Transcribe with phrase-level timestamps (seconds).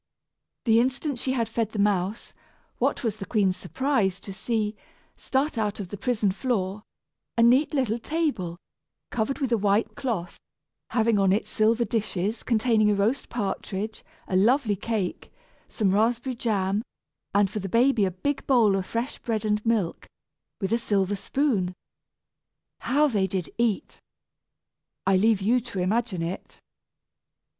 [0.65, 2.33] The instant she had fed the mouse,
[2.79, 4.75] what was the queen's surprise to see,
[5.15, 6.81] start out of the prison floor,
[7.37, 8.57] a neat little table,
[9.11, 10.39] covered with a white cloth,
[10.89, 15.31] having on it silver dishes, containing a roast partridge, a lovely cake,
[15.69, 16.81] some raspberry jam,
[17.35, 20.07] and for the baby a big bowl of fresh bread and milk,
[20.59, 21.75] with a silver spoon!
[22.79, 24.01] How they did eat!
[25.05, 26.59] I leave you to imagine it!